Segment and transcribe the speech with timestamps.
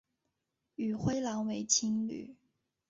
[0.77, 2.35] 与灰狼为情侣。